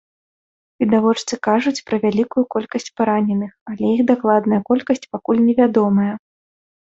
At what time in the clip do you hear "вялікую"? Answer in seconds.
2.05-2.43